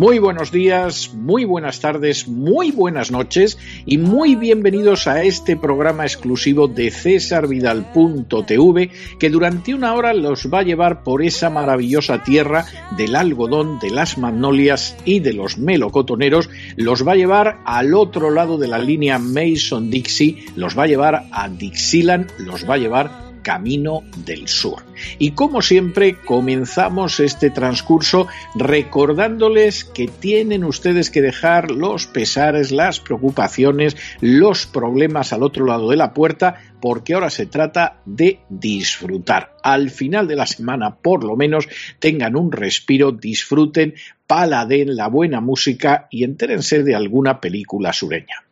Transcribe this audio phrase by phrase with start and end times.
[0.00, 6.04] Muy buenos días, muy buenas tardes, muy buenas noches y muy bienvenidos a este programa
[6.04, 12.64] exclusivo de cesarvidal.tv que durante una hora los va a llevar por esa maravillosa tierra
[12.96, 18.30] del algodón, de las magnolias y de los melocotoneros, los va a llevar al otro
[18.30, 23.29] lado de la línea Mason-Dixie, los va a llevar a Dixieland, los va a llevar
[23.42, 24.84] Camino del Sur.
[25.18, 33.00] Y como siempre, comenzamos este transcurso recordándoles que tienen ustedes que dejar los pesares, las
[33.00, 39.56] preocupaciones, los problemas al otro lado de la puerta, porque ahora se trata de disfrutar.
[39.62, 41.68] Al final de la semana, por lo menos,
[41.98, 43.94] tengan un respiro, disfruten,
[44.26, 48.49] paladen la buena música y entérense de alguna película sureña.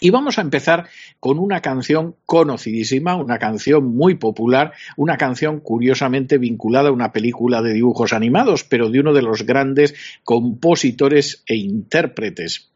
[0.00, 0.88] Y vamos a empezar
[1.20, 7.62] con una canción conocidísima, una canción muy popular, una canción curiosamente vinculada a una película
[7.62, 12.70] de dibujos animados, pero de uno de los grandes compositores e intérpretes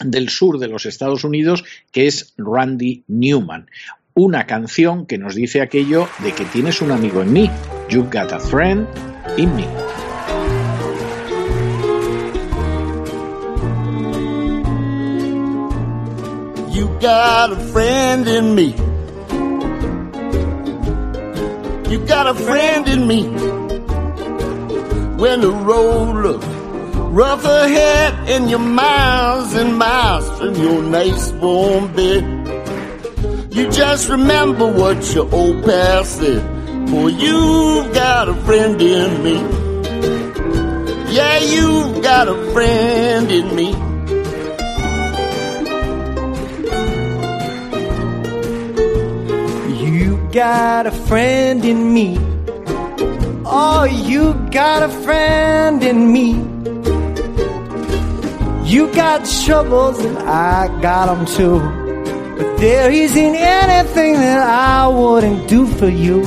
[0.00, 3.70] del sur de los Estados Unidos, que es Randy Newman.
[4.14, 7.50] Una canción que nos dice aquello de que tienes un amigo en mí.
[7.88, 8.86] You've got a friend
[9.36, 9.93] in me.
[17.04, 18.68] Got a friend in me.
[21.92, 23.24] You got a friend in me.
[25.20, 26.46] When the road looks
[27.12, 32.24] rough ahead and you're miles and miles from your nice warm bed,
[33.52, 36.42] you just remember what your old past said.
[36.88, 39.36] For you've got a friend in me.
[41.12, 43.93] Yeah, you've got a friend in me.
[50.34, 52.18] Got a friend in me.
[53.46, 56.30] Oh, you got a friend in me.
[58.68, 61.60] You got troubles and I got them too.
[62.36, 66.18] But there isn't anything that I wouldn't do for you.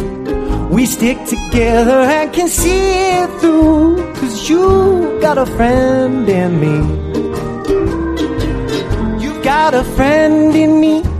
[0.72, 3.98] We stick together and can see it through.
[4.14, 6.78] Cause you got a friend in me.
[9.22, 11.17] You got a friend in me.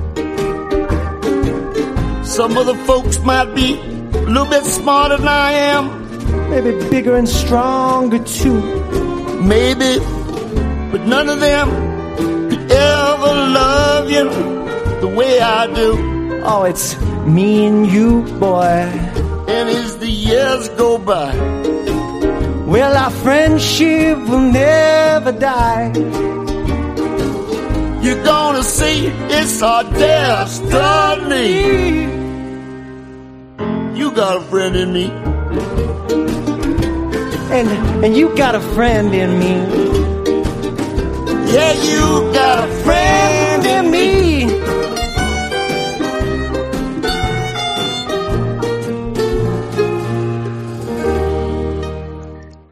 [2.38, 6.52] Some of the folks might be a little bit smarter than I am.
[6.52, 8.62] Maybe bigger and stronger too.
[9.42, 9.98] Maybe,
[10.92, 11.68] but none of them
[12.48, 14.30] could ever love you
[15.02, 15.96] the way I do.
[16.44, 18.86] Oh, it's me and you, boy.
[19.50, 21.34] And as the years go by,
[22.68, 25.92] well, our friendship will never die.
[28.04, 31.08] You're gonna see it's our destiny.
[33.98, 35.06] You got a friend in me.
[37.50, 37.68] And
[38.06, 39.54] and you got a friend in me.
[41.52, 43.07] Yeah, you got a friend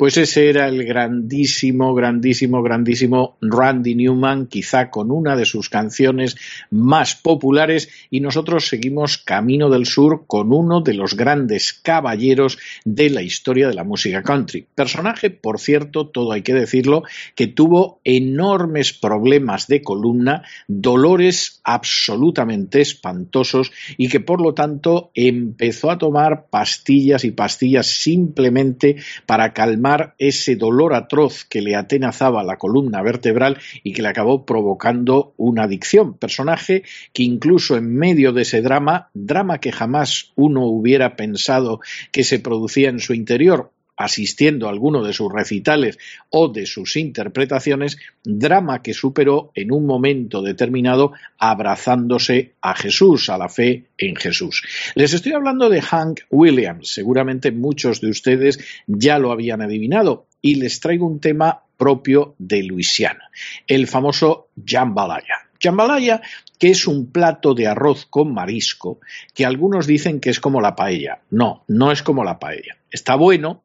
[0.06, 6.36] Pues ese era el grandísimo, grandísimo, grandísimo Randy Newman, quizá con una de sus canciones
[6.70, 13.10] más populares, y nosotros seguimos Camino del Sur con uno de los grandes caballeros de
[13.10, 14.68] la historia de la música country.
[14.76, 17.02] Personaje, por cierto, todo hay que decirlo,
[17.34, 25.90] que tuvo enormes problemas de columna, dolores absolutamente espantosos y que por lo tanto empezó
[25.90, 32.58] a tomar pastillas y pastillas simplemente para calmar ese dolor atroz que le atenazaba la
[32.58, 36.18] columna vertebral y que le acabó provocando una adicción.
[36.18, 36.84] Personaje
[37.14, 41.80] que incluso en medio de ese drama, drama que jamás uno hubiera pensado
[42.12, 45.98] que se producía en su interior, asistiendo a alguno de sus recitales
[46.30, 53.38] o de sus interpretaciones, drama que superó en un momento determinado abrazándose a Jesús, a
[53.38, 54.64] la fe en Jesús.
[54.96, 60.56] Les estoy hablando de Hank Williams, seguramente muchos de ustedes ya lo habían adivinado, y
[60.56, 63.30] les traigo un tema propio de Luisiana,
[63.68, 65.46] el famoso jambalaya.
[65.62, 66.22] Jambalaya,
[66.60, 69.00] que es un plato de arroz con marisco,
[69.34, 71.22] que algunos dicen que es como la paella.
[71.32, 72.78] No, no es como la paella.
[72.92, 73.64] Está bueno,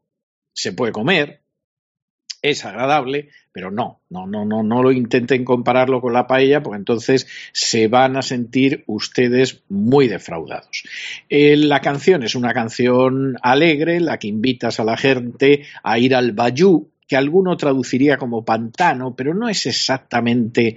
[0.61, 1.41] se puede comer,
[2.43, 6.79] es agradable, pero no, no, no, no, no lo intenten compararlo con la paella, porque
[6.79, 10.85] entonces se van a sentir ustedes muy defraudados.
[11.29, 16.15] Eh, la canción es una canción alegre, la que invitas a la gente a ir
[16.15, 20.77] al bayou, que alguno traduciría como pantano, pero no es exactamente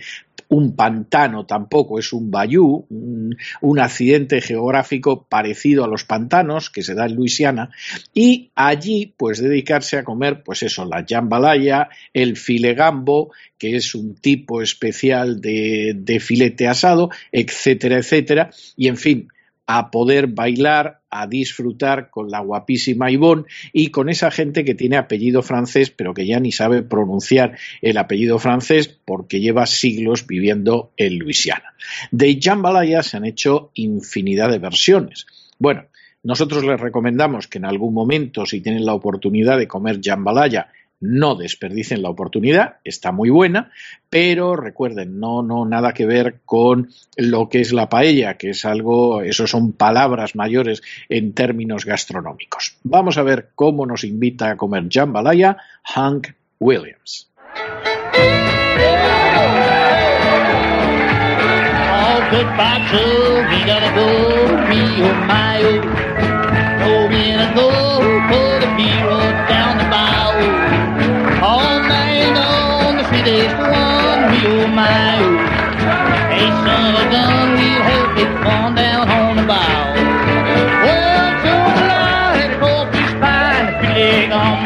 [0.53, 6.93] un pantano tampoco, es un bayou, un, accidente geográfico parecido a los pantanos que se
[6.93, 7.71] da en Luisiana,
[8.13, 14.15] y allí pues dedicarse a comer pues eso, la jambalaya, el filegambo, que es un
[14.15, 19.27] tipo especial de, de filete asado, etcétera, etcétera, y en fin,
[19.65, 24.97] a poder bailar, a disfrutar con la guapísima Yvonne y con esa gente que tiene
[24.97, 30.91] apellido francés, pero que ya ni sabe pronunciar el apellido francés porque lleva siglos viviendo
[30.97, 31.73] en Luisiana.
[32.11, 35.25] De Jambalaya se han hecho infinidad de versiones.
[35.59, 35.85] Bueno,
[36.23, 40.69] nosotros les recomendamos que en algún momento, si tienen la oportunidad de comer jambalaya,
[41.03, 43.71] no desperdicien la oportunidad, está muy buena,
[44.09, 48.63] pero recuerden, no, no, nada que ver con lo que es la paella, que es
[48.63, 52.77] algo, eso son palabras mayores en términos gastronómicos.
[52.83, 56.29] Vamos a ver cómo nos invita a comer jambalaya Hank
[56.59, 57.29] Williams.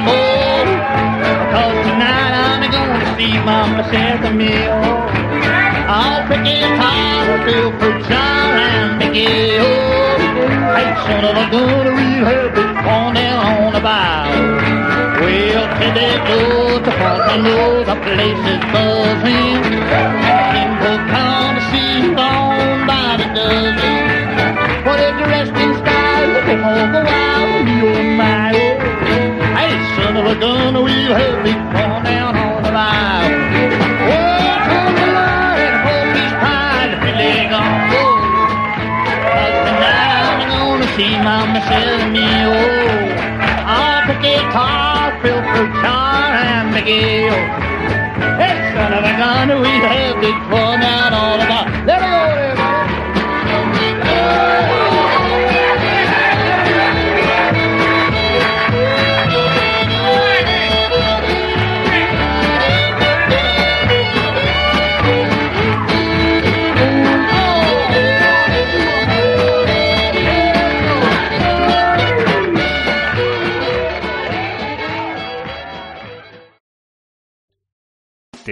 [0.07, 0.68] Board.
[1.54, 4.80] Cause tonight I'm gonna see Mama Santa meal.
[5.88, 9.68] I'll pick it high, Bill Fruit John and Miguel.
[10.75, 11.86] Hey son of a gun,
[12.27, 14.27] help it on down on the bow.
[15.21, 19.63] Well, today goes to front, I know the place is buzzing.
[20.56, 24.01] People come to see on by the dozen.
[24.86, 27.01] Well, they're dressed in style, looking all the
[30.27, 33.31] a gun, we'll have me thrown down on the line.
[33.47, 34.12] The
[35.63, 36.35] and hope he's
[37.91, 38.01] to.
[40.19, 42.12] I'm gonna see my missus.
[43.68, 44.19] I'll oh.
[44.19, 45.41] guitar, fill
[46.51, 46.75] and
[48.35, 50.31] Hey, son of a gun, we'll have me